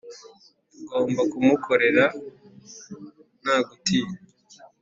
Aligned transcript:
Tugomba 0.77 1.21
kumukorera 1.31 2.03
nta 3.41 3.55
gutinya, 3.67 4.17